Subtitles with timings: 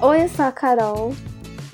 [0.00, 1.12] Oi, eu sou a Carol.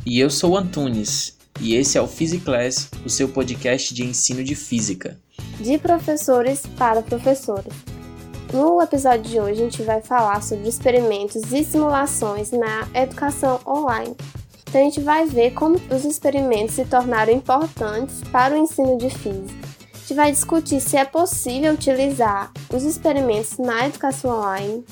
[0.06, 1.36] E eu sou o Antunes.
[1.60, 5.20] E esse é o Physiclass, o seu podcast de ensino de física.
[5.60, 7.74] De professores para professores.
[8.50, 14.16] No episódio de hoje, a gente vai falar sobre experimentos e simulações na educação online.
[14.70, 19.10] Então, a gente vai ver como os experimentos se tornaram importantes para o ensino de
[19.10, 19.68] física.
[19.92, 24.82] A gente vai discutir se é possível utilizar os experimentos na educação online,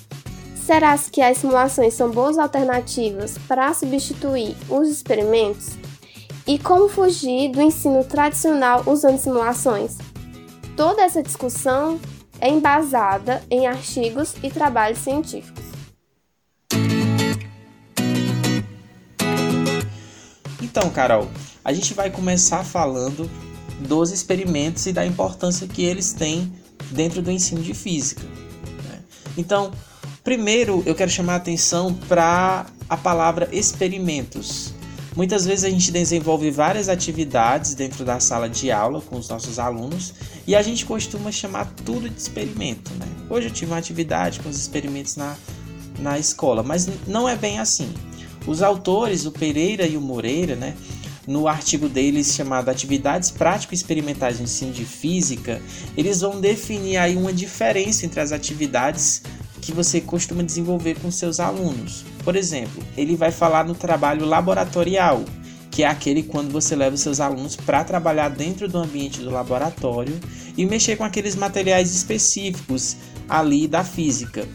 [0.64, 5.70] Será que as simulações são boas alternativas para substituir os experimentos?
[6.46, 9.98] E como fugir do ensino tradicional usando simulações?
[10.76, 12.00] Toda essa discussão
[12.40, 15.64] é embasada em artigos e trabalhos científicos.
[20.62, 21.28] Então, Carol,
[21.64, 23.28] a gente vai começar falando
[23.80, 26.52] dos experimentos e da importância que eles têm
[26.92, 28.22] dentro do ensino de física.
[28.88, 29.02] Né?
[29.36, 29.72] Então,
[30.32, 34.72] Primeiro, eu quero chamar a atenção para a palavra experimentos.
[35.14, 39.58] Muitas vezes a gente desenvolve várias atividades dentro da sala de aula com os nossos
[39.58, 40.14] alunos
[40.46, 42.90] e a gente costuma chamar tudo de experimento.
[42.94, 43.06] Né?
[43.28, 45.36] Hoje eu tive uma atividade com os experimentos na,
[45.98, 47.92] na escola, mas não é bem assim.
[48.46, 50.74] Os autores, o Pereira e o Moreira, né,
[51.26, 55.60] no artigo deles chamado Atividades Prático-Experimentais no Ensino de Física,
[55.94, 59.22] eles vão definir aí uma diferença entre as atividades
[59.62, 62.04] que você costuma desenvolver com seus alunos.
[62.24, 65.24] Por exemplo, ele vai falar no trabalho laboratorial,
[65.70, 70.20] que é aquele quando você leva seus alunos para trabalhar dentro do ambiente do laboratório
[70.56, 72.96] e mexer com aqueles materiais específicos
[73.28, 74.46] ali da física.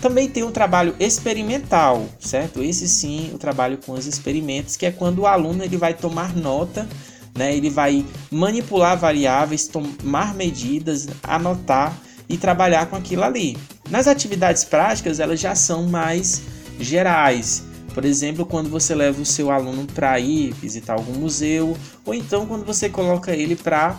[0.00, 2.62] Também tem o trabalho experimental, certo?
[2.62, 6.34] Esse sim, o trabalho com os experimentos, que é quando o aluno ele vai tomar
[6.36, 6.88] nota,
[7.34, 7.56] né?
[7.56, 11.96] Ele vai manipular variáveis, tomar medidas, anotar
[12.28, 13.56] e trabalhar com aquilo ali.
[13.94, 16.42] Nas atividades práticas, elas já são mais
[16.80, 17.62] gerais.
[17.94, 22.44] Por exemplo, quando você leva o seu aluno para ir visitar algum museu, ou então
[22.44, 23.96] quando você coloca ele para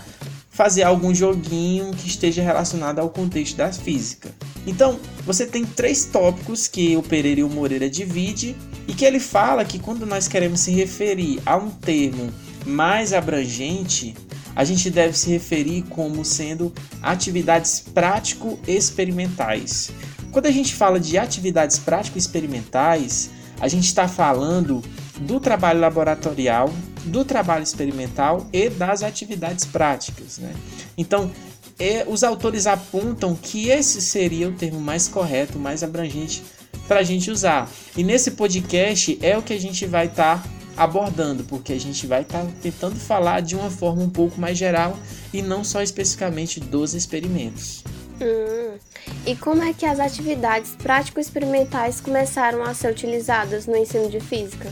[0.49, 4.35] fazer algum joguinho que esteja relacionado ao contexto da física.
[4.67, 8.53] Então, você tem três tópicos que o Pereira e o Moreira divide
[8.89, 12.33] e que ele fala que quando nós queremos se referir a um termo
[12.65, 14.13] mais abrangente,
[14.55, 19.91] a gente deve se referir como sendo atividades prático-experimentais.
[20.31, 23.29] Quando a gente fala de atividades prático-experimentais,
[23.59, 24.83] a gente está falando
[25.19, 26.73] do trabalho laboratorial,
[27.05, 30.39] do trabalho experimental e das atividades práticas.
[30.39, 30.53] Né?
[30.97, 31.31] Então,
[31.79, 36.43] é, os autores apontam que esse seria o termo mais correto, mais abrangente
[36.87, 37.69] para a gente usar.
[37.95, 42.05] E nesse podcast é o que a gente vai estar tá abordando, porque a gente
[42.05, 44.97] vai estar tá tentando falar de uma forma um pouco mais geral
[45.33, 47.83] e não só especificamente dos experimentos.
[48.21, 48.77] Hum.
[49.25, 54.71] E como é que as atividades prático-experimentais começaram a ser utilizadas no ensino de física?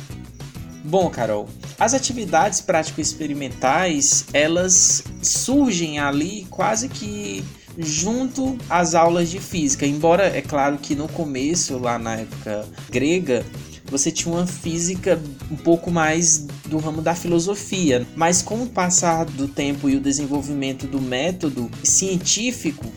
[0.84, 1.48] Bom, Carol,
[1.80, 7.44] as atividades prático-experimentais, elas surgem ali quase que
[7.78, 9.86] junto às aulas de física.
[9.86, 13.46] Embora é claro que no começo, lá na época grega,
[13.94, 15.22] você tinha uma física
[15.52, 20.02] um pouco mais do ramo da filosofia, mas com o passar do tempo e o
[20.02, 22.88] desenvolvimento do método científico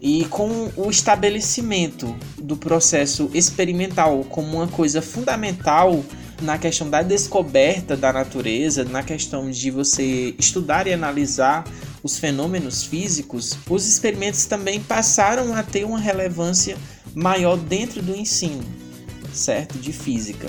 [0.00, 6.04] e com o estabelecimento do processo experimental como uma coisa fundamental
[6.40, 11.64] na questão da descoberta da natureza, na questão de você estudar e analisar
[12.00, 16.76] os fenômenos físicos, os experimentos também passaram a ter uma relevância
[17.12, 18.81] maior dentro do ensino
[19.32, 19.78] certo?
[19.78, 20.48] De física.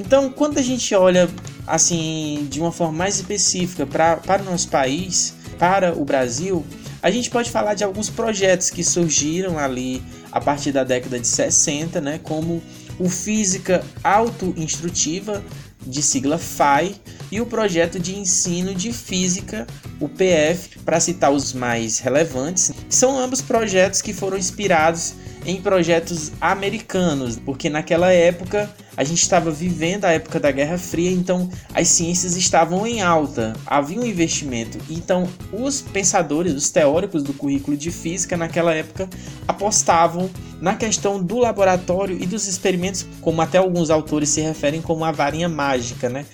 [0.00, 1.28] Então, quando a gente olha
[1.66, 6.64] assim de uma forma mais específica pra, para o nosso país, para o Brasil,
[7.02, 11.26] a gente pode falar de alguns projetos que surgiram ali a partir da década de
[11.26, 12.62] 60, né, como
[12.98, 15.42] o Física Autoinstrutiva,
[15.88, 16.94] de sigla FAI,
[17.30, 19.66] e o projeto de ensino de física,
[20.00, 22.72] o PF, para citar os mais relevantes.
[22.88, 29.48] São ambos projetos que foram inspirados em projetos americanos, porque naquela época a gente estava
[29.52, 34.76] vivendo a época da Guerra Fria, então as ciências estavam em alta, havia um investimento.
[34.90, 39.08] Então os pensadores, os teóricos do currículo de física naquela época
[39.46, 40.28] apostavam
[40.60, 45.12] na questão do laboratório e dos experimentos, como até alguns autores se referem como a
[45.12, 46.26] varinha mágica, né?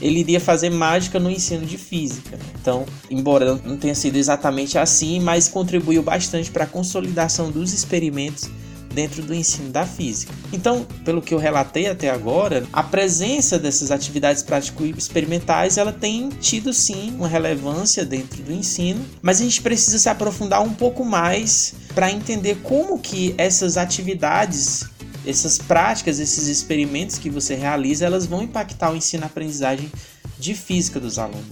[0.00, 2.38] ele iria fazer mágica no ensino de física.
[2.60, 8.48] Então, embora não tenha sido exatamente assim, mas contribuiu bastante para a consolidação dos experimentos
[8.92, 10.32] dentro do ensino da física.
[10.52, 16.72] Então, pelo que eu relatei até agora, a presença dessas atividades prático-experimentais ela tem tido
[16.72, 21.74] sim uma relevância dentro do ensino, mas a gente precisa se aprofundar um pouco mais
[21.94, 24.84] para entender como que essas atividades
[25.24, 29.90] essas práticas, esses experimentos que você realiza, elas vão impactar o ensino-aprendizagem
[30.38, 31.46] de física dos alunos.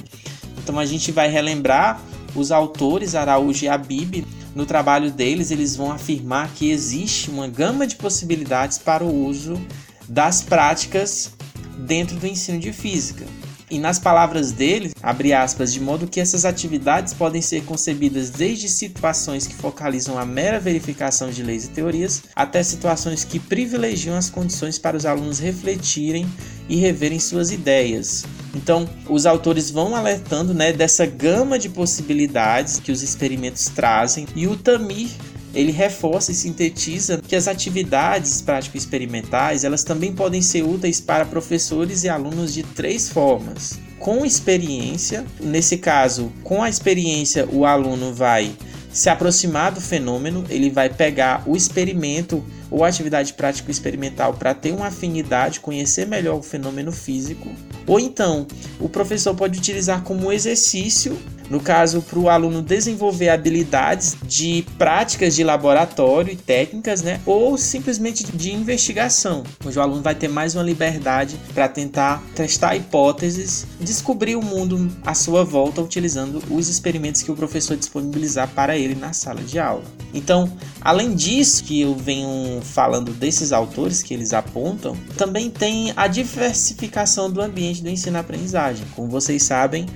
[0.58, 2.02] Então a gente vai relembrar
[2.34, 7.86] os autores Araújo e Abib, no trabalho deles, eles vão afirmar que existe uma gama
[7.86, 9.60] de possibilidades para o uso
[10.08, 11.32] das práticas
[11.78, 13.24] dentro do ensino de física.
[13.70, 18.68] E nas palavras dele, abre aspas, de modo que essas atividades podem ser concebidas desde
[18.68, 24.28] situações que focalizam a mera verificação de leis e teorias, até situações que privilegiam as
[24.28, 26.26] condições para os alunos refletirem
[26.68, 28.24] e reverem suas ideias.
[28.54, 34.46] Então, os autores vão alertando né, dessa gama de possibilidades que os experimentos trazem, e
[34.46, 35.10] o Tamir
[35.54, 42.04] ele reforça e sintetiza que as atividades prático-experimentais elas também podem ser úteis para professores
[42.04, 43.78] e alunos de três formas.
[43.98, 48.52] Com experiência, nesse caso, com a experiência, o aluno vai
[48.92, 54.72] se aproximar do fenômeno, ele vai pegar o experimento ou atividade prática experimental para ter
[54.72, 57.50] uma afinidade, conhecer melhor o fenômeno físico.
[57.86, 58.46] Ou então,
[58.78, 61.18] o professor pode utilizar como exercício
[61.50, 67.20] no caso, para o aluno desenvolver habilidades de práticas de laboratório e técnicas, né?
[67.26, 72.76] Ou simplesmente de investigação, onde o aluno vai ter mais uma liberdade para tentar testar
[72.76, 78.78] hipóteses, descobrir o mundo à sua volta utilizando os experimentos que o professor disponibilizar para
[78.78, 79.82] ele na sala de aula.
[80.14, 86.06] Então, além disso que eu venho falando desses autores que eles apontam, também tem a
[86.06, 88.84] diversificação do ambiente do ensino-aprendizagem.
[88.94, 89.86] Como vocês sabem,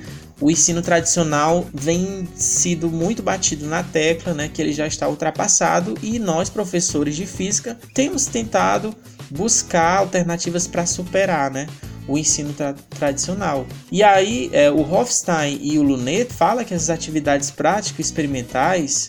[0.41, 5.95] o ensino tradicional vem sido muito batido na tecla, né, que ele já está ultrapassado
[6.03, 8.95] e nós professores de física temos tentado
[9.31, 11.67] buscar alternativas para superar, né,
[12.09, 13.67] o ensino tra tradicional.
[13.91, 19.09] E aí é, o Hofstein e o Lunet fala que as atividades práticas experimentais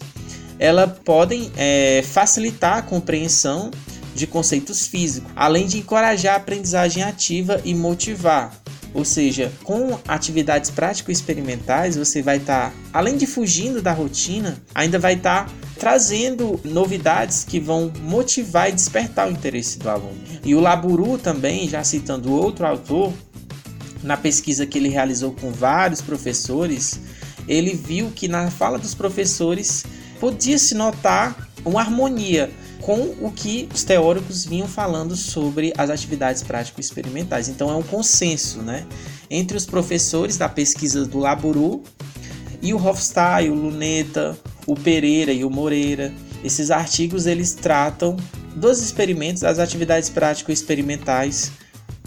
[0.57, 3.72] elas podem é, facilitar a compreensão
[4.13, 8.65] de conceitos físicos, além de encorajar a aprendizagem ativa e motivar.
[8.96, 14.98] Ou seja, com atividades prático-experimentais, você vai estar, tá, além de fugindo da rotina, ainda
[14.98, 20.18] vai estar tá trazendo novidades que vão motivar e despertar o interesse do aluno.
[20.46, 23.12] E o Laburu também, já citando outro autor,
[24.02, 27.02] na pesquisa que ele realizou com vários professores,
[27.50, 29.86] ele viu que na fala dos professores
[30.22, 32.50] podia se notar uma harmonia
[32.86, 37.50] com o que os teóricos vinham falando sobre as atividades prático-experimentais.
[37.50, 38.86] Então é um consenso né,
[39.28, 41.82] entre os professores da pesquisa do Laburu
[42.62, 44.38] e o Hofstadter, o Luneta,
[44.68, 46.14] o Pereira e o Moreira.
[46.44, 48.18] Esses artigos eles tratam
[48.56, 51.52] dos experimentos, das atividades prático-experimentais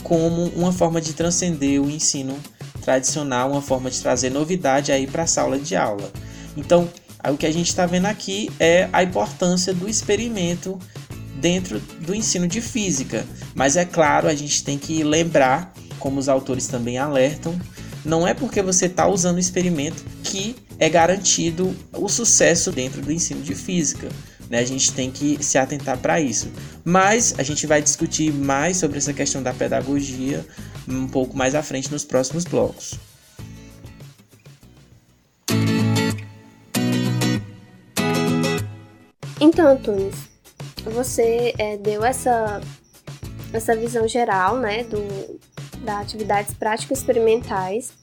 [0.04, 2.38] como uma forma de transcender o ensino
[2.82, 6.08] tradicional, uma forma de trazer novidade aí para a sala de aula.
[6.56, 6.88] Então,
[7.32, 10.78] O que a gente está vendo aqui é a importância do experimento
[11.40, 13.26] dentro do ensino de física.
[13.54, 17.58] Mas é claro, a gente tem que lembrar, como os autores também alertam,
[18.04, 23.12] não é porque você está usando o experimento que é garantido o sucesso dentro do
[23.12, 24.08] ensino de física.
[24.48, 24.60] Né?
[24.60, 26.50] A gente tem que se atentar para isso.
[26.84, 30.46] Mas a gente vai discutir mais sobre essa questão da pedagogia
[30.88, 32.98] um pouco mais à frente nos próximos blocos.
[39.48, 40.14] Então, Tunis,
[40.84, 42.60] você é, deu essa,
[43.50, 45.40] essa visão geral, né, do,
[45.78, 47.94] das atividades práticas experimentais,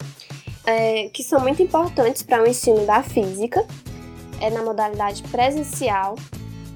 [0.66, 3.64] é, que são muito importantes para o ensino da física,
[4.42, 6.16] é na modalidade presencial,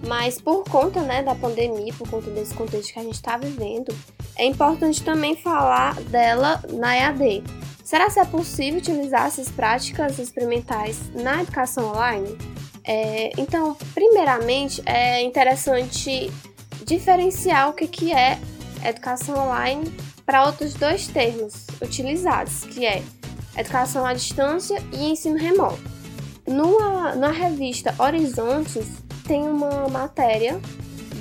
[0.05, 3.91] mas por conta, né, da pandemia, por conta desse contexto que a gente está vivendo,
[4.35, 7.43] é importante também falar dela na EAD.
[7.83, 12.37] Será que é possível utilizar essas práticas experimentais na educação online?
[12.91, 16.31] É, então, primeiramente, é interessante
[16.83, 18.39] diferenciar o que, que é
[18.83, 19.93] educação online
[20.25, 23.03] para outros dois termos utilizados, que é
[23.55, 25.79] educação à distância e ensino remoto.
[26.47, 28.87] Numa, na revista Horizontes
[29.27, 30.59] tem uma matéria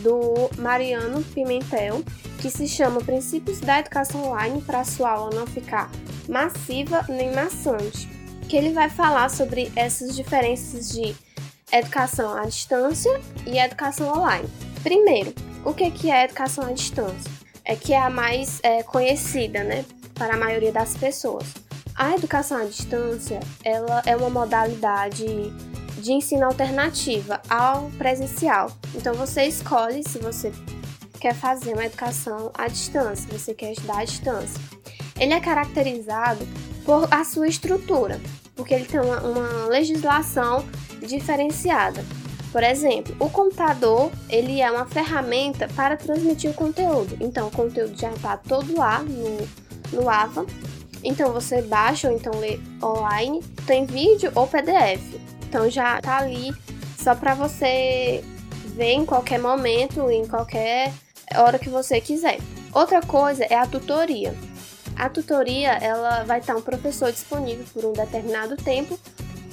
[0.02, 2.02] do Mariano Pimentel
[2.40, 5.90] que se chama Princípios da Educação Online para sua aula não ficar
[6.26, 8.08] massiva nem maçante,
[8.48, 11.14] que ele vai falar sobre essas diferenças de
[11.72, 14.48] educação à distância e educação online.
[14.82, 15.34] Primeiro,
[15.64, 17.30] o que é educação à distância?
[17.64, 19.84] É que é a mais é, conhecida, né,
[20.14, 21.46] para a maioria das pessoas.
[21.94, 25.26] A educação à distância, ela é uma modalidade
[26.00, 28.70] de ensino alternativa ao presencial.
[28.94, 30.52] Então você escolhe se você
[31.20, 34.60] quer fazer uma educação à distância, você quer estudar à distância.
[35.18, 36.46] Ele é caracterizado
[36.84, 38.20] por a sua estrutura,
[38.54, 40.64] porque ele tem uma, uma legislação
[41.06, 42.04] diferenciada.
[42.50, 47.16] Por exemplo, o computador ele é uma ferramenta para transmitir o conteúdo.
[47.20, 49.48] Então, o conteúdo já está todo lá no,
[49.92, 50.46] no AVA.
[51.04, 55.02] Então, você baixa ou então lê online, tem vídeo ou PDF.
[55.46, 56.52] Então, já está ali
[56.98, 58.24] só para você
[58.74, 60.92] ver em qualquer momento, em qualquer
[61.36, 62.38] hora que você quiser.
[62.72, 64.34] Outra coisa é a tutoria.
[64.96, 68.98] A tutoria ela vai estar um professor disponível por um determinado tempo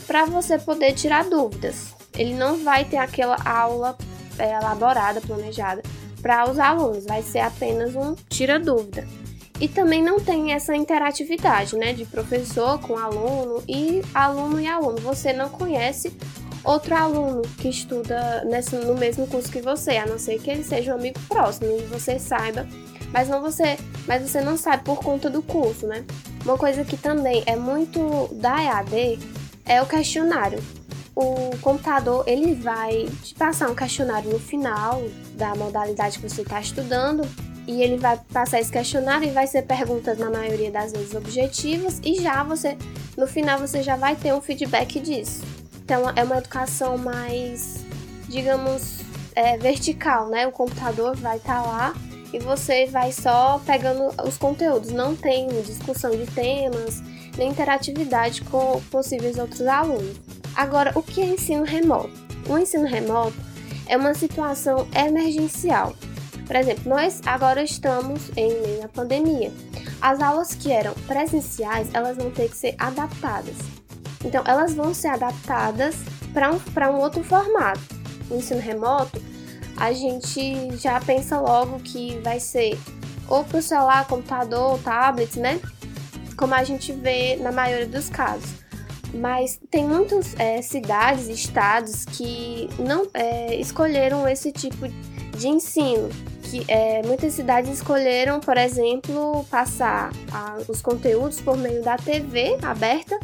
[0.06, 1.94] para você poder tirar dúvidas.
[2.18, 3.98] Ele não vai ter aquela aula
[4.38, 5.82] é, elaborada, planejada
[6.22, 9.08] para os alunos, vai ser apenas um tira dúvida.
[9.60, 14.98] E também não tem essa interatividade, né, de professor com aluno e aluno e aluno.
[15.02, 16.12] Você não conhece
[16.64, 20.64] outro aluno que estuda nesse, no mesmo curso que você, a não ser que ele
[20.64, 22.68] seja um amigo próximo e você saiba,
[23.14, 26.04] mas não você, mas você não sabe por conta do curso, né?
[26.44, 29.20] Uma coisa que também é muito da EAD
[29.66, 30.62] é o questionário.
[31.16, 35.02] O computador ele vai te passar um questionário no final
[35.36, 37.26] da modalidade que você está estudando
[37.66, 42.00] e ele vai passar esse questionário e vai ser perguntas na maioria das vezes objetivas
[42.04, 42.78] e já você
[43.18, 45.42] no final você já vai ter um feedback disso.
[45.84, 47.86] Então é uma educação mais,
[48.28, 49.00] digamos,
[49.36, 50.48] é, vertical, né?
[50.48, 51.94] O computador vai estar tá lá
[52.34, 54.92] e você vai só pegando os conteúdos.
[54.92, 57.02] Não tem discussão de temas,
[57.38, 60.16] nem interatividade com possíveis outros alunos.
[60.56, 62.12] Agora, o que é ensino remoto?
[62.50, 63.36] O ensino remoto
[63.88, 65.94] é uma situação emergencial.
[66.46, 69.52] Por exemplo, nós agora estamos em meio à pandemia.
[70.02, 73.56] As aulas que eram presenciais, elas vão ter que ser adaptadas.
[74.24, 75.96] Então, elas vão ser adaptadas
[76.34, 76.60] para um,
[76.96, 77.82] um outro formato.
[78.30, 79.22] O ensino remoto,
[79.78, 82.78] a gente já pensa logo que vai ser
[83.28, 85.60] ou para o celular, computador, tablet, né?
[86.38, 88.50] Como a gente vê na maioria dos casos.
[89.14, 94.88] Mas tem muitas é, cidades, estados que não é, escolheram esse tipo
[95.38, 96.10] de ensino.
[96.44, 102.58] Que é, muitas cidades escolheram, por exemplo, passar a, os conteúdos por meio da TV
[102.62, 103.18] aberta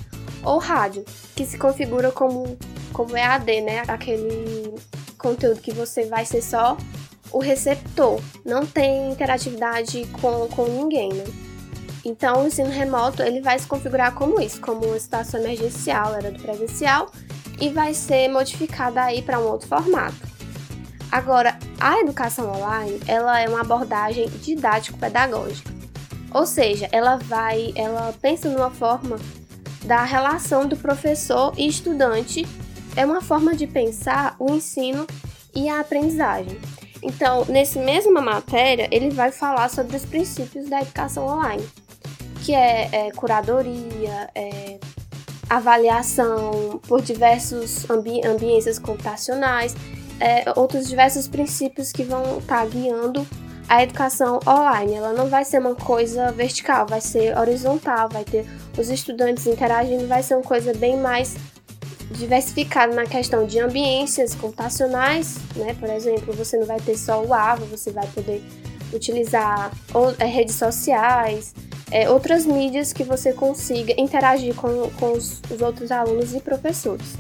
[0.44, 2.58] ou rádio, que se configura como,
[2.94, 3.84] como EAD, né?
[3.88, 4.74] Aquele
[5.18, 6.78] conteúdo que você vai ser só
[7.32, 11.24] o receptor, não tem interatividade com, com ninguém, né?
[12.04, 16.32] Então, o ensino remoto ele vai se configurar como isso, como uma situação emergencial, era
[16.32, 17.12] do presencial,
[17.60, 20.16] e vai ser modificada aí para um outro formato.
[21.12, 25.70] Agora, a educação online, ela é uma abordagem didático-pedagógica.
[26.34, 29.18] Ou seja, ela vai, ela pensa numa forma
[29.86, 32.48] da relação do professor e estudante
[32.96, 35.06] é uma forma de pensar o ensino
[35.56, 36.58] e a aprendizagem.
[37.04, 41.68] Então, nesse mesma matéria, ele vai falar sobre os princípios da educação online,
[42.44, 44.80] que é, é curadoria, é
[45.50, 49.76] avaliação por diversos ambi ambiências computacionais,
[50.20, 53.28] é, outros diversos princípios que vão estar tá guiando
[53.68, 54.96] a educação online.
[54.96, 58.46] Ela não vai ser uma coisa vertical, vai ser horizontal, vai ter
[58.78, 61.36] os estudantes interagindo, vai ser uma coisa bem mais
[62.12, 65.74] diversificada na questão de ambiências computacionais, né?
[65.80, 68.44] Por exemplo, você não vai ter só o AVA, você vai poder
[68.94, 69.72] utilizar
[70.20, 71.54] é, redes sociais,
[71.92, 77.16] é, outras mídias que você consiga interagir com, com os, os outros alunos e professores.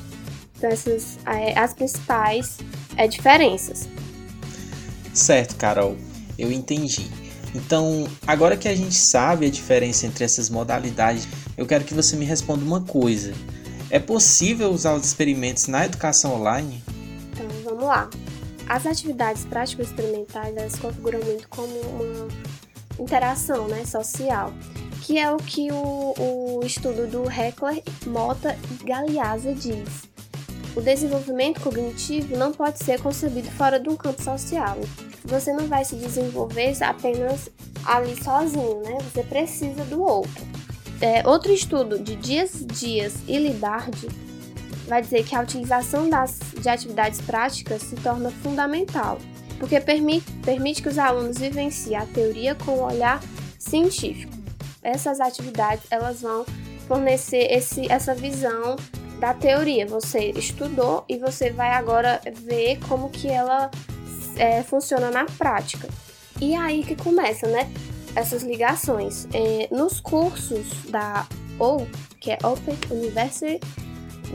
[0.57, 2.57] Então, essas é, as principais
[2.95, 3.87] é, diferenças.
[5.13, 5.95] Certo, Carol
[6.41, 7.07] eu entendi.
[7.53, 12.15] Então, agora que a gente sabe a diferença entre essas modalidades, eu quero que você
[12.15, 13.33] me responda uma coisa.
[13.89, 16.81] É possível usar os experimentos na educação online?
[17.31, 18.09] Então, vamos lá.
[18.67, 22.27] As atividades práticas experimentais, elas configuram muito como uma
[23.01, 24.53] interação né, social,
[25.01, 30.09] que é o que o, o estudo do Heckler, Mota e Galeazza diz.
[30.75, 34.77] O desenvolvimento cognitivo não pode ser concebido fora de um campo social
[35.23, 37.49] você não vai se desenvolver apenas
[37.85, 38.97] ali sozinho, né?
[39.11, 40.45] Você precisa do outro.
[40.99, 44.07] É, outro estudo de Dias Dias e Libardi
[44.87, 49.17] vai dizer que a utilização das, de atividades práticas se torna fundamental,
[49.53, 53.21] porque permite, permite que os alunos vivenciem a teoria com o olhar
[53.57, 54.33] científico.
[54.83, 56.45] Essas atividades elas vão
[56.87, 58.75] fornecer esse, essa visão
[59.19, 59.85] da teoria.
[59.85, 63.69] Você estudou e você vai agora ver como que ela
[64.35, 65.87] é, funciona na prática.
[66.39, 67.71] E aí que começa, né?
[68.15, 69.27] Essas ligações.
[69.31, 71.27] É, nos cursos da
[71.59, 71.87] OU,
[72.19, 73.59] que é Open University,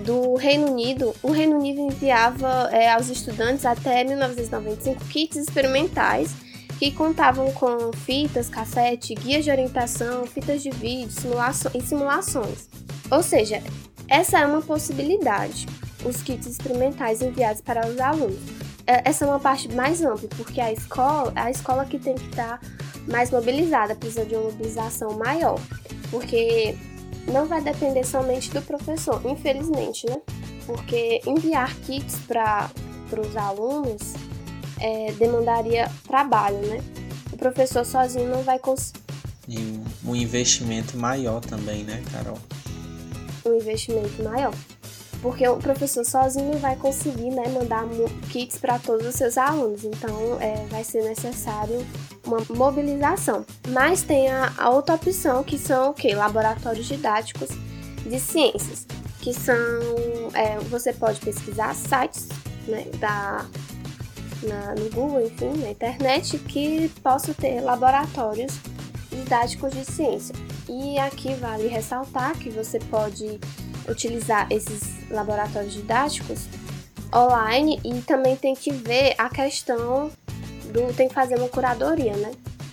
[0.05, 6.35] do Reino Unido, o Reino Unido enviava é, aos estudantes até 1995 kits experimentais
[6.79, 12.69] que contavam com fitas, cassete, guias de orientação, fitas de vídeo simulaço e simulações.
[13.11, 13.63] Ou seja,
[14.09, 15.67] essa é uma possibilidade.
[16.05, 18.39] os kits experimentais enviados para os alunos.
[18.87, 22.29] É, essa é uma parte mais ampla, porque a escola, a escola que tem que
[22.29, 22.61] estar
[23.09, 25.59] mais mobilizada, precisa de uma mobilização maior,
[26.11, 26.77] porque
[27.33, 30.21] não vai depender somente do professor, infelizmente, né?
[30.67, 32.71] Porque enviar kits para
[33.19, 34.15] os alunos
[34.81, 36.83] é, demandaria trabalho, né?
[37.33, 39.01] O professor sozinho não vai conseguir.
[39.49, 42.39] E um investimento maior também, né, Carol?
[43.45, 44.53] Um investimento maior
[45.23, 47.85] porque o professor sozinho não vai conseguir né, mandar
[48.31, 51.85] kits para todos os seus alunos, então é, vai ser necessário
[52.27, 53.45] uma mobilização.
[53.69, 56.15] Mas tem a, a outra opção que são o que?
[56.15, 57.51] Laboratórios didáticos
[58.05, 58.87] de ciências,
[59.21, 59.57] que são
[60.35, 62.29] é, você pode pesquisar sites
[62.67, 63.47] né, da,
[64.43, 68.59] na, no Google, enfim, na internet, que possam ter laboratórios
[69.11, 70.35] didáticos de ciência.
[70.69, 73.41] E aqui vale ressaltar que você pode
[73.89, 76.47] utilizar esses laboratórios didáticos
[77.15, 80.11] online e também tem que ver a questão
[80.97, 82.33] tem que fazer uma curadoria, né?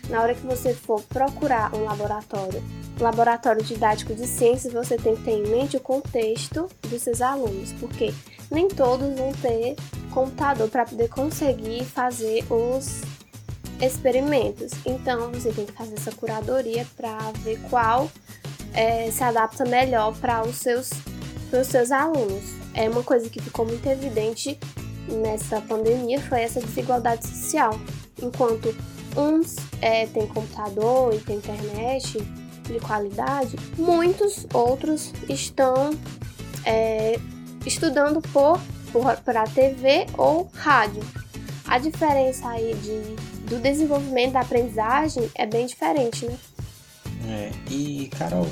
[0.10, 2.62] Na hora que você for procurar um laboratório,
[3.00, 7.22] um laboratório didático de ciências, você tem que ter em mente o contexto dos seus
[7.22, 8.13] alunos, porque
[8.51, 9.75] nem todos vão ter
[10.12, 13.01] computador para poder conseguir fazer os
[13.81, 14.72] experimentos.
[14.86, 18.10] Então você tem que fazer essa curadoria para ver qual
[18.74, 20.89] é, se adapta melhor para os seus,
[21.51, 22.43] os seus alunos.
[22.74, 24.60] É uma coisa que ficou muito evidente
[25.07, 27.79] nessa pandemia foi essa desigualdade social.
[28.22, 28.75] Enquanto
[29.17, 32.17] uns é, têm computador e têm internet
[32.63, 35.91] de qualidade, muitos outros estão
[36.65, 37.19] é,
[37.65, 38.60] estudando por,
[38.91, 41.03] por, a TV ou rádio.
[41.67, 46.38] A diferença aí de, do desenvolvimento da aprendizagem é bem diferente, né?
[47.25, 48.48] É, e Carol,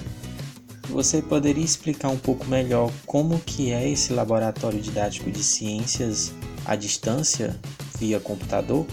[0.90, 6.34] você poderia explicar um pouco melhor como que é esse laboratório didático de ciências
[6.66, 7.60] à distância
[7.98, 8.86] via computador?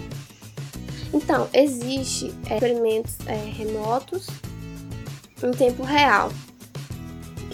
[1.12, 4.26] Então, existe é, experimentos é, remotos
[5.42, 6.30] em tempo real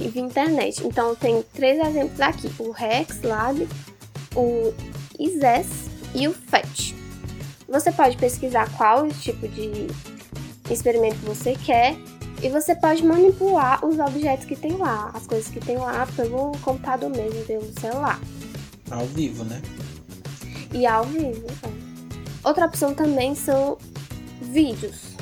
[0.01, 0.85] e via internet.
[0.85, 3.69] Então, tem três exemplos aqui: o Rex Lab,
[4.35, 4.73] o
[5.19, 6.95] ISES e o FET.
[7.69, 9.87] Você pode pesquisar qual tipo de
[10.71, 11.97] experimento você quer
[12.43, 16.53] e você pode manipular os objetos que tem lá, as coisas que tem lá pelo
[16.59, 18.21] computador mesmo, pelo celular.
[18.91, 19.63] Ao vivo, né?
[20.75, 21.47] E ao vivo.
[21.63, 22.47] É.
[22.47, 23.79] Outra opção também são
[24.43, 25.15] vídeos.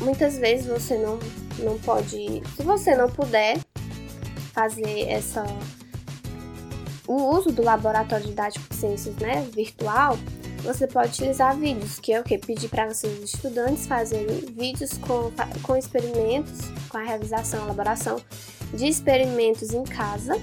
[0.00, 1.18] Muitas vezes você não,
[1.58, 2.42] não pode.
[2.54, 3.58] Se você não puder
[4.52, 5.44] fazer essa.
[7.06, 10.18] O uso do laboratório didático de ciências né, virtual,
[10.62, 12.36] você pode utilizar vídeos, que é o que?
[12.36, 16.58] Pedir para seus estudantes fazerem vídeos com, com experimentos,
[16.90, 18.20] com a realização, elaboração
[18.74, 20.34] de experimentos em casa,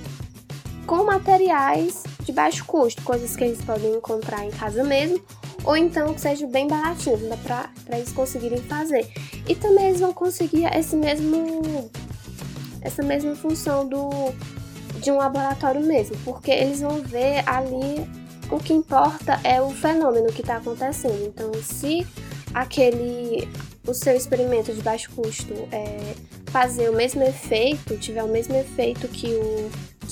[0.87, 5.21] com materiais de baixo custo, coisas que eles podem encontrar em casa mesmo,
[5.63, 9.07] ou então que seja bem baratinho, para eles conseguirem fazer.
[9.47, 11.89] E também eles vão conseguir esse mesmo
[12.81, 14.09] essa mesma função do
[15.01, 18.07] de um laboratório mesmo, porque eles vão ver ali
[18.49, 21.25] o que importa é o fenômeno que está acontecendo.
[21.25, 22.05] Então, se
[22.53, 23.47] aquele
[23.87, 26.15] o seu experimento de baixo custo é,
[26.47, 29.69] fazer o mesmo efeito, tiver o mesmo efeito que o,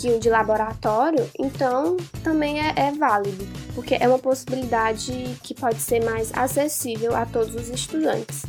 [0.10, 6.04] o de laboratório, então também é, é válido, porque é uma possibilidade que pode ser
[6.04, 8.44] mais acessível a todos os estudantes.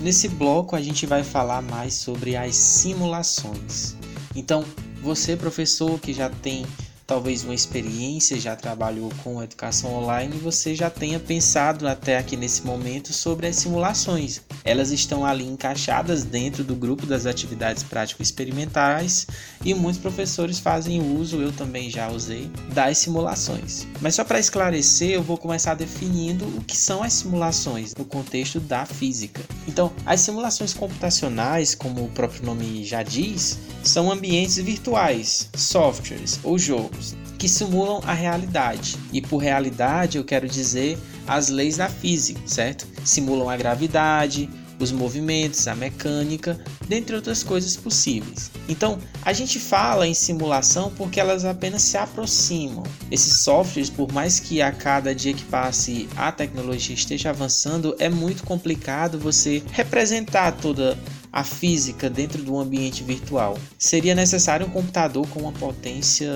[0.00, 3.96] Nesse bloco a gente vai falar mais sobre as simulações.
[4.36, 4.62] Então,
[5.00, 6.66] você professor que já tem
[7.06, 12.64] talvez uma experiência, já trabalhou com educação online, você já tenha pensado até aqui nesse
[12.64, 14.40] momento sobre as simulações.
[14.64, 19.26] Elas estão ali encaixadas dentro do grupo das atividades prático-experimentais
[19.64, 23.86] e muitos professores fazem uso, eu também já usei, das simulações.
[24.00, 28.60] Mas só para esclarecer, eu vou começar definindo o que são as simulações no contexto
[28.60, 29.42] da física.
[29.68, 36.58] Então, as simulações computacionais, como o próprio nome já diz, são ambientes virtuais, softwares ou
[36.58, 37.03] jogos
[37.44, 38.96] que simulam a realidade.
[39.12, 42.86] E por realidade eu quero dizer as leis da física, certo?
[43.04, 48.50] Simulam a gravidade, os movimentos, a mecânica, dentre outras coisas possíveis.
[48.66, 52.82] Então, a gente fala em simulação porque elas apenas se aproximam.
[53.10, 58.08] Esses softwares, por mais que a cada dia que passe a tecnologia esteja avançando, é
[58.08, 60.98] muito complicado você representar toda
[61.34, 66.30] a física dentro do ambiente virtual, seria necessário um computador com uma potência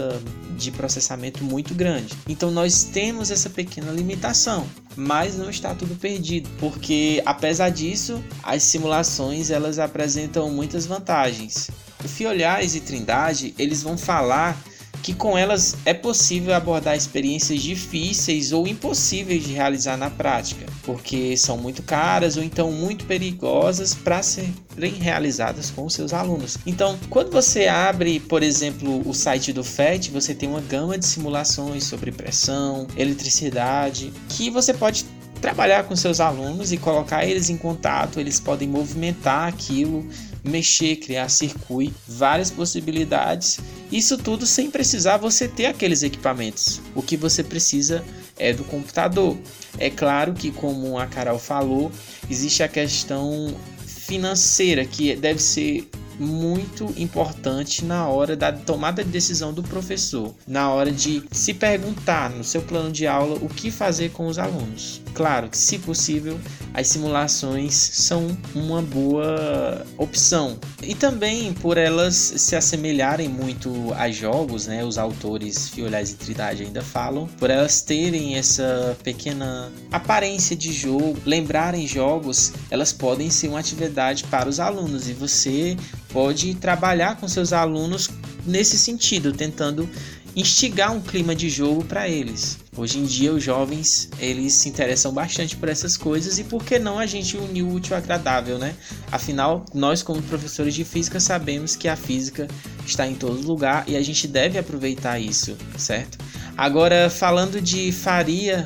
[0.56, 2.16] de processamento muito grande.
[2.28, 8.64] Então nós temos essa pequena limitação, mas não está tudo perdido, porque apesar disso, as
[8.64, 11.70] simulações elas apresentam muitas vantagens.
[12.04, 14.60] O Fiolhais e Trindade, eles vão falar
[15.02, 21.36] que com elas é possível abordar experiências difíceis ou impossíveis de realizar na prática, porque
[21.36, 26.58] são muito caras ou então muito perigosas para serem realizadas com seus alunos.
[26.66, 31.06] Então, quando você abre, por exemplo, o site do FET, você tem uma gama de
[31.06, 35.04] simulações sobre pressão, eletricidade, que você pode
[35.40, 40.06] trabalhar com seus alunos e colocar eles em contato, eles podem movimentar aquilo
[40.48, 43.60] mexer, criar circuito, várias possibilidades.
[43.92, 46.80] Isso tudo sem precisar você ter aqueles equipamentos.
[46.94, 48.04] O que você precisa
[48.38, 49.36] é do computador.
[49.78, 51.90] É claro que, como a Carol falou,
[52.30, 53.54] existe a questão
[53.86, 60.70] financeira que deve ser muito importante na hora da tomada de decisão do professor, na
[60.70, 65.00] hora de se perguntar no seu plano de aula o que fazer com os alunos.
[65.18, 66.38] Claro que, se possível,
[66.72, 70.56] as simulações são uma boa opção.
[70.80, 74.84] E também por elas se assemelharem muito a jogos, né?
[74.84, 81.18] Os autores Fiolhais e Trindade ainda falam, por elas terem essa pequena aparência de jogo,
[81.26, 85.76] lembrarem jogos, elas podem ser uma atividade para os alunos e você
[86.12, 88.08] pode trabalhar com seus alunos
[88.46, 89.90] nesse sentido, tentando
[90.36, 92.67] instigar um clima de jogo para eles.
[92.78, 96.78] Hoje em dia os jovens eles se interessam bastante por essas coisas e por que
[96.78, 98.72] não a gente unir o útil ao agradável, né?
[99.10, 102.46] Afinal, nós como professores de física sabemos que a física
[102.86, 106.18] está em todo lugar e a gente deve aproveitar isso, certo?
[106.56, 108.64] Agora falando de Faria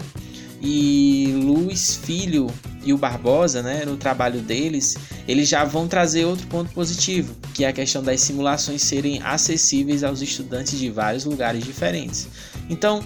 [0.61, 2.48] e Luiz Filho
[2.85, 4.94] e o Barbosa, né, no trabalho deles,
[5.27, 10.05] eles já vão trazer outro ponto positivo, que é a questão das simulações serem acessíveis
[10.05, 12.29] aos estudantes de vários lugares diferentes.
[12.68, 13.03] Então,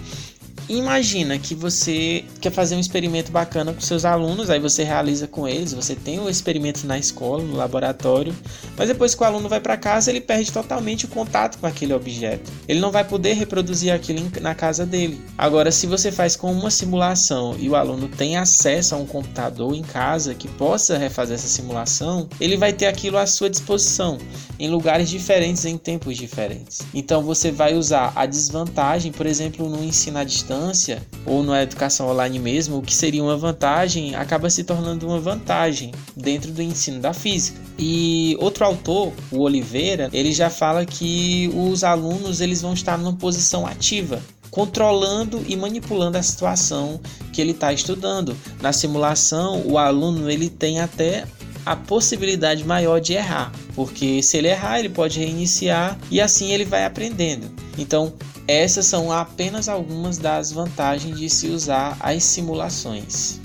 [0.69, 5.47] Imagina que você quer fazer um experimento bacana com seus alunos, aí você realiza com
[5.47, 8.35] eles, você tem o experimento na escola, no laboratório,
[8.75, 11.93] mas depois que o aluno vai para casa, ele perde totalmente o contato com aquele
[11.93, 12.51] objeto.
[12.67, 15.21] Ele não vai poder reproduzir aquilo na casa dele.
[15.37, 19.73] Agora, se você faz com uma simulação e o aluno tem acesso a um computador
[19.73, 24.17] em casa que possa refazer essa simulação, ele vai ter aquilo à sua disposição
[24.59, 26.81] em lugares diferentes, em tempos diferentes.
[26.93, 31.61] Então, você vai usar a desvantagem, por exemplo, no ensino à distância distância ou na
[31.61, 36.61] educação online mesmo, o que seria uma vantagem acaba se tornando uma vantagem dentro do
[36.61, 37.59] ensino da física.
[37.77, 43.13] E outro autor, o Oliveira, ele já fala que os alunos eles vão estar numa
[43.13, 46.99] posição ativa, controlando e manipulando a situação
[47.31, 48.35] que ele está estudando.
[48.61, 51.25] Na simulação, o aluno ele tem até
[51.65, 56.63] a possibilidade maior de errar, porque se ele errar, ele pode reiniciar e assim ele
[56.63, 57.51] vai aprendendo.
[57.77, 58.13] Então,
[58.47, 63.39] essas são apenas algumas das vantagens de se usar as simulações.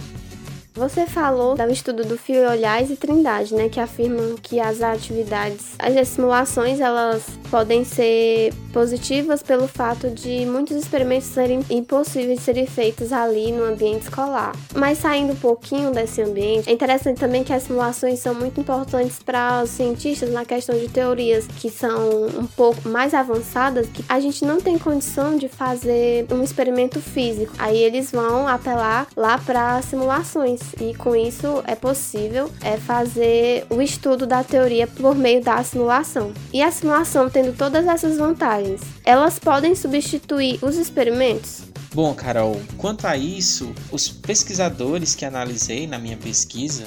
[0.75, 5.75] Você falou do estudo do Fio Olhais e Trindade, né, que afirmam que as atividades,
[5.79, 12.67] as simulações, elas podem ser positivas pelo fato de muitos experimentos serem impossíveis de serem
[12.67, 14.57] feitos ali no ambiente escolar.
[14.75, 19.19] Mas saindo um pouquinho desse ambiente, é interessante também que as simulações são muito importantes
[19.23, 24.19] para os cientistas na questão de teorias que são um pouco mais avançadas, que a
[24.19, 27.53] gente não tem condição de fazer um experimento físico.
[27.59, 33.83] Aí eles vão apelar lá para simulações e com isso é possível é fazer o
[33.83, 36.33] estudo da teoria por meio da simulação.
[36.51, 41.63] E a simulação tendo todas essas vantagens, elas podem substituir os experimentos?
[41.93, 46.85] Bom, Carol, quanto a isso, os pesquisadores que analisei na minha pesquisa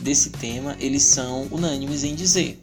[0.00, 2.60] desse tema, eles são unânimes em dizer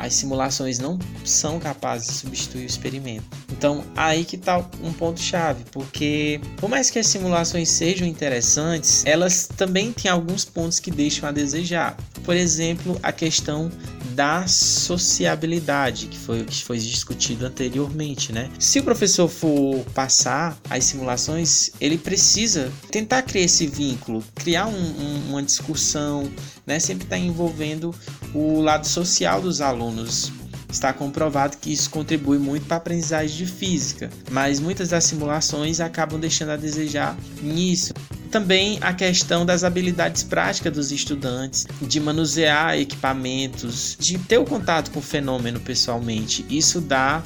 [0.00, 3.24] as simulações não são capazes de substituir o experimento.
[3.52, 9.04] Então, aí que está um ponto chave, porque por mais que as simulações sejam interessantes,
[9.04, 11.98] elas também têm alguns pontos que deixam a desejar.
[12.24, 13.70] Por exemplo, a questão
[14.14, 18.50] da sociabilidade, que foi o que foi discutido anteriormente, né?
[18.58, 24.72] Se o professor for passar as simulações, ele precisa tentar criar esse vínculo, criar um,
[24.72, 26.30] um, uma discussão,
[26.66, 26.78] né?
[26.78, 27.94] Sempre está envolvendo
[28.34, 30.32] o lado social dos alunos.
[30.70, 35.80] Está comprovado que isso contribui muito para a aprendizagem de física, mas muitas das simulações
[35.80, 37.92] acabam deixando a desejar nisso.
[38.30, 44.90] Também a questão das habilidades práticas dos estudantes, de manusear equipamentos, de ter o contato
[44.90, 46.44] com o fenômeno pessoalmente.
[46.48, 47.22] Isso dá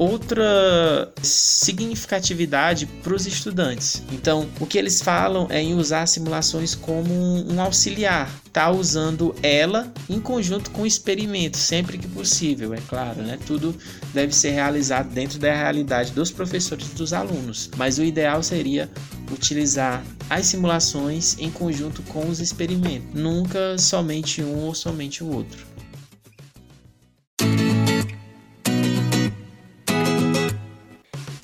[0.00, 4.02] outra significatividade para os estudantes.
[4.10, 9.92] Então, o que eles falam é em usar simulações como um auxiliar, tá usando ela
[10.08, 13.38] em conjunto com o experimento, sempre que possível, é claro, né?
[13.46, 13.76] Tudo
[14.14, 18.90] deve ser realizado dentro da realidade dos professores e dos alunos, mas o ideal seria
[19.32, 25.66] utilizar as simulações em conjunto com os experimentos, nunca somente um ou somente o outro.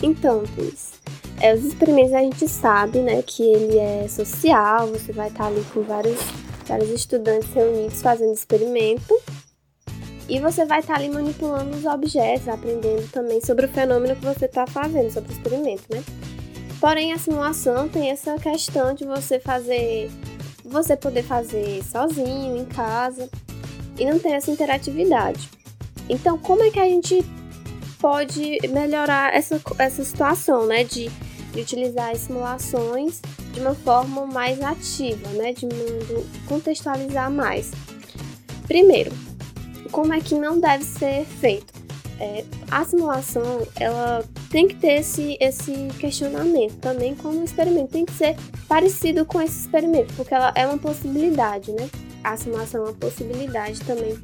[0.03, 0.93] Então, Luiz,
[1.41, 5.65] é, os experimentos a gente sabe, né, que ele é social, você vai estar ali
[5.73, 6.19] com vários,
[6.67, 9.21] vários estudantes reunidos fazendo experimento,
[10.29, 14.47] e você vai estar ali manipulando os objetos, aprendendo também sobre o fenômeno que você
[14.47, 16.03] está fazendo, sobre o experimento, né?
[16.81, 20.11] Porém, a simulação tem essa questão de você fazer,
[20.65, 23.29] você poder fazer sozinho, em casa,
[23.99, 25.49] e não ter essa interatividade.
[26.09, 27.25] Então, como é que a gente
[27.99, 30.85] pode melhorar essa, essa situação, né?
[30.85, 31.09] De,
[31.53, 33.21] de utilizar as simulações
[33.53, 35.53] de uma forma mais ativa, né?
[35.53, 35.67] De
[36.47, 37.71] contextualizar mais.
[38.67, 39.13] Primeiro,
[39.91, 41.86] como é que não deve ser feito?
[42.19, 48.13] É, a simulação ela tem que ter esse, esse questionamento também como experimento tem que
[48.15, 51.91] ser parecido com esse experimento porque ela é uma possibilidade né
[52.25, 54.17] a simulação é uma possibilidade também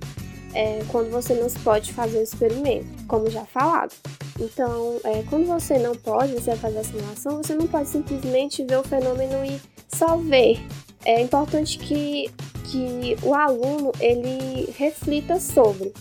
[0.54, 3.94] é, quando você não pode fazer o experimento, como já falado.
[4.38, 8.64] Então, é, quando você não pode, você vai fazer a simulação, você não pode simplesmente
[8.64, 10.60] ver o fenômeno e só ver.
[11.04, 12.30] É importante que,
[12.64, 15.92] que o aluno ele reflita sobre.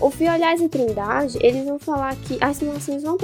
[0.00, 3.18] O Fiolhais e Trindade, eles vão falar que as simulações vão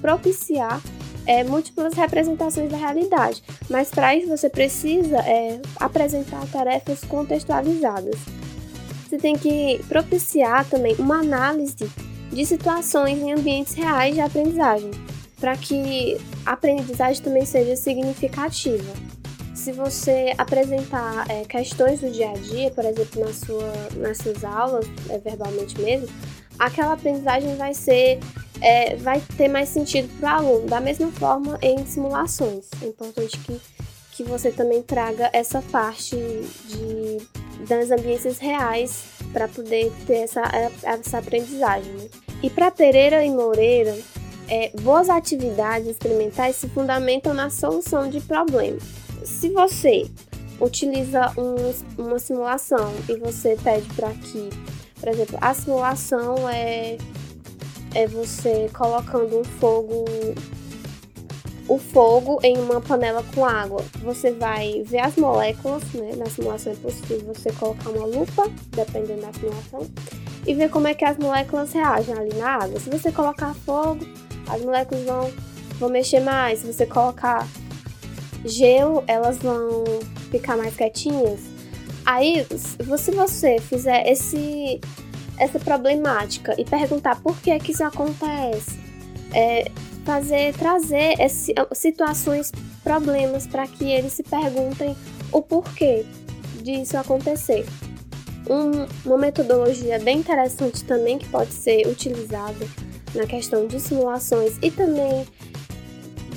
[0.00, 0.80] propiciar
[1.26, 8.16] é, múltiplas representações da realidade, mas para isso você precisa é, apresentar tarefas contextualizadas
[9.08, 11.88] você tem que propiciar também uma análise
[12.32, 14.90] de situações em ambientes reais de aprendizagem,
[15.38, 18.92] para que a aprendizagem também seja significativa.
[19.56, 24.44] Se você apresentar é, questões do dia a dia, por exemplo, na sua, nas suas
[24.44, 26.08] aulas, é, verbalmente mesmo,
[26.58, 28.20] aquela aprendizagem vai ser
[28.60, 30.66] é, vai ter mais sentido para o aluno.
[30.66, 33.60] Da mesma forma, em simulações, é importante que,
[34.12, 37.18] que você também traga essa parte de
[37.66, 40.42] das ambiências reais para poder ter essa,
[40.82, 41.90] essa aprendizagem.
[41.92, 42.08] Né?
[42.42, 43.96] E para Pereira e Moreira,
[44.48, 49.05] é, boas atividades experimentais se fundamentam na solução de problemas.
[49.26, 50.08] Se você
[50.60, 54.48] utiliza um, uma simulação e você pede para que,
[54.98, 56.96] por exemplo, a simulação é,
[57.92, 60.04] é você colocando um fogo
[61.68, 63.84] o fogo em uma panela com água.
[64.04, 66.12] Você vai ver as moléculas, né?
[66.16, 69.90] Na simulação é possível você colocar uma lupa, dependendo da simulação,
[70.46, 72.78] e ver como é que as moléculas reagem ali na água.
[72.78, 74.06] Se você colocar fogo,
[74.48, 75.32] as moléculas vão,
[75.80, 76.60] vão mexer mais.
[76.60, 77.44] Se você colocar
[78.48, 79.84] gelo, elas vão
[80.30, 81.40] ficar mais quietinhas.
[82.04, 84.80] Aí, se você fizer esse,
[85.38, 88.78] essa problemática e perguntar por que, é que isso acontece,
[89.34, 89.70] é,
[90.04, 92.52] fazer trazer esse, situações,
[92.84, 94.96] problemas para que eles se perguntem
[95.32, 96.06] o porquê
[96.62, 97.66] disso acontecer.
[98.48, 102.64] Um, uma metodologia bem interessante também que pode ser utilizada
[103.12, 105.26] na questão de simulações e também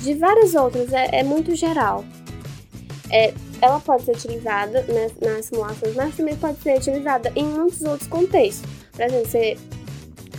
[0.02, 2.04] de várias outras, é, é muito geral.
[3.10, 7.82] É, ela pode ser utilizada né, nas simulações, mas também pode ser utilizada em muitos
[7.82, 8.68] outros contextos.
[8.92, 9.58] Por exemplo, você,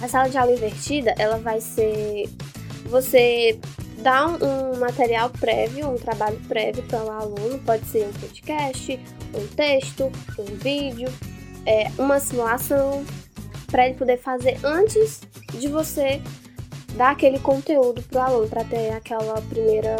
[0.01, 2.29] a sala de aula invertida, ela vai ser
[2.85, 3.59] você
[3.99, 8.99] dá um, um material prévio, um trabalho prévio para o aluno, pode ser um podcast,
[9.33, 11.07] um texto, um vídeo,
[11.65, 13.05] é, uma simulação,
[13.67, 15.21] para ele poder fazer antes
[15.53, 16.21] de você
[16.95, 19.95] dar aquele conteúdo para o aluno, para ter aquela primeira,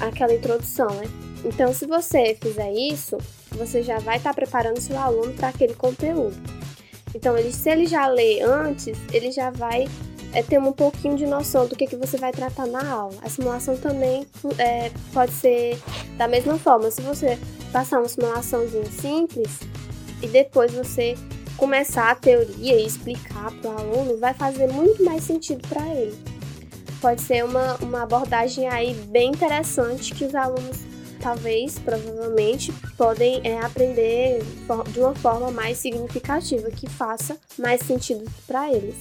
[0.00, 1.04] aquela introdução, né?
[1.44, 3.18] Então, se você fizer isso,
[3.50, 6.36] você já vai estar tá preparando seu aluno para aquele conteúdo.
[7.14, 9.86] Então, ele, se ele já lê antes, ele já vai
[10.32, 13.14] é ter um pouquinho de noção do que, que você vai tratar na aula.
[13.22, 14.26] A simulação também
[14.58, 15.78] é, pode ser
[16.16, 16.90] da mesma forma.
[16.90, 17.38] Se você
[17.70, 19.60] passar uma simulaçãozinha simples
[20.22, 21.16] e depois você
[21.62, 26.18] começar a teoria e explicar para o aluno, vai fazer muito mais sentido para ele.
[27.00, 30.78] Pode ser uma, uma abordagem aí bem interessante que os alunos,
[31.20, 34.42] talvez, provavelmente, podem é, aprender
[34.92, 38.96] de uma forma mais significativa, que faça mais sentido para eles.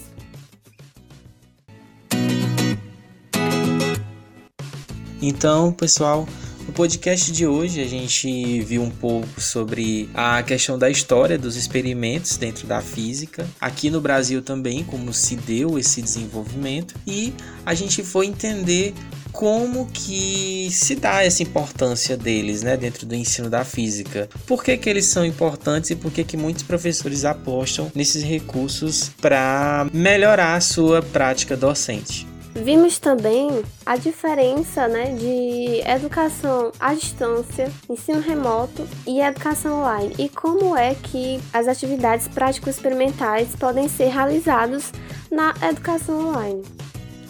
[5.19, 6.27] Então, pessoal,
[6.71, 12.37] podcast de hoje a gente viu um pouco sobre a questão da história dos experimentos
[12.37, 17.33] dentro da física, aqui no Brasil também, como se deu esse desenvolvimento, e
[17.65, 18.93] a gente foi entender
[19.31, 24.29] como que se dá essa importância deles né, dentro do ensino da física.
[24.45, 29.11] Por que, que eles são importantes e por que, que muitos professores apostam nesses recursos
[29.21, 32.30] para melhorar a sua prática docente.
[32.53, 40.27] Vimos também a diferença né, de educação à distância, ensino remoto e educação online e
[40.27, 44.91] como é que as atividades prático-experimentais podem ser realizadas
[45.31, 46.61] na educação online.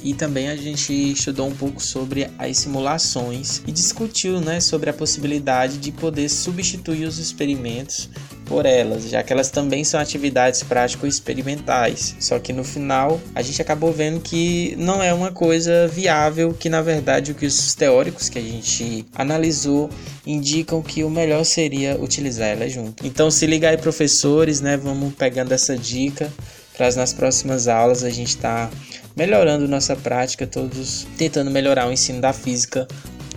[0.03, 4.93] E também a gente estudou um pouco sobre as simulações e discutiu né, sobre a
[4.93, 8.10] possibilidade de poder substituir os experimentos
[8.45, 12.15] por elas, já que elas também são atividades prático-experimentais.
[12.19, 16.69] Só que no final a gente acabou vendo que não é uma coisa viável, que
[16.69, 19.89] na verdade o que os teóricos que a gente analisou
[20.25, 23.06] indicam que o melhor seria utilizar elas junto.
[23.06, 24.77] Então se liga aí professores, né?
[24.77, 26.32] Vamos pegando essa dica
[26.75, 28.77] para nas próximas aulas a gente estar tá
[29.15, 32.88] melhorando nossa prática, todos tentando melhorar o ensino da física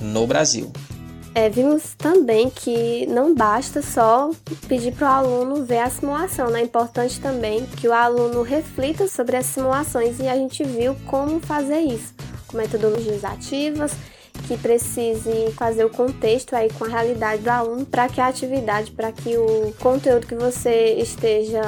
[0.01, 0.73] no Brasil.
[1.35, 4.31] É, vimos também que não basta só
[4.69, 6.61] pedir para o aluno ver a simulação, né?
[6.61, 11.41] é importante também que o aluno reflita sobre as simulações e a gente viu como
[11.41, 12.15] fazer isso,
[12.47, 13.93] com metodologias ativas
[14.47, 18.91] que precise fazer o contexto aí com a realidade do aluno para que a atividade,
[18.91, 21.63] para que o conteúdo que você esteja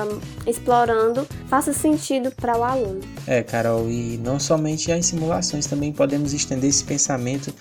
[0.47, 3.01] explorando faça sentido para o aluno.
[3.27, 7.53] É, Carol, e não somente as simulações, também podemos estender esse pensamento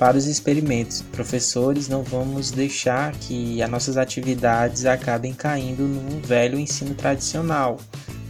[0.00, 1.02] para os experimentos.
[1.02, 7.76] Professores, não vamos deixar que as nossas atividades acabem caindo no velho ensino tradicional.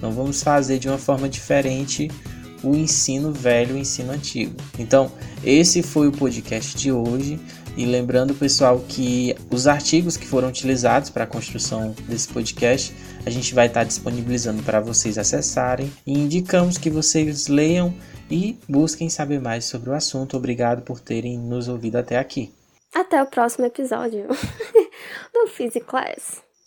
[0.02, 2.10] Não vamos fazer de uma forma diferente
[2.64, 4.56] o ensino velho, o ensino antigo.
[4.80, 5.12] Então,
[5.44, 7.38] esse foi o podcast de hoje.
[7.76, 12.92] E lembrando, pessoal, que os artigos que foram utilizados para a construção desse podcast,
[13.24, 17.94] a gente vai estar disponibilizando para vocês acessarem e indicamos que vocês leiam
[18.30, 20.36] e busquem saber mais sobre o assunto.
[20.36, 22.52] Obrigado por terem nos ouvido até aqui.
[22.94, 24.26] Até o próximo episódio
[25.32, 26.49] do Physics Class.